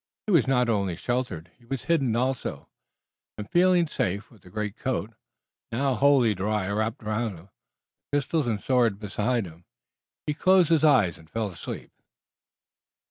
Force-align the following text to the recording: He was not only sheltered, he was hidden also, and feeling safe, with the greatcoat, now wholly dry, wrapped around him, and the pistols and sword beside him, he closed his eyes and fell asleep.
He 0.25 0.31
was 0.33 0.47
not 0.47 0.67
only 0.67 0.95
sheltered, 0.95 1.51
he 1.59 1.63
was 1.65 1.83
hidden 1.83 2.15
also, 2.15 2.67
and 3.37 3.47
feeling 3.47 3.87
safe, 3.87 4.31
with 4.31 4.41
the 4.41 4.49
greatcoat, 4.49 5.13
now 5.71 5.93
wholly 5.93 6.33
dry, 6.33 6.67
wrapped 6.71 7.03
around 7.03 7.33
him, 7.33 7.37
and 7.49 7.49
the 8.09 8.17
pistols 8.17 8.47
and 8.47 8.59
sword 8.59 8.97
beside 8.97 9.45
him, 9.45 9.63
he 10.25 10.33
closed 10.33 10.69
his 10.69 10.83
eyes 10.83 11.19
and 11.19 11.29
fell 11.29 11.51
asleep. 11.51 11.91